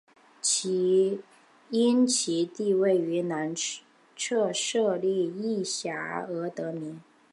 [1.69, 3.53] 因其地位于南
[4.17, 5.95] 侧设立隘寮
[6.27, 6.99] 而得名。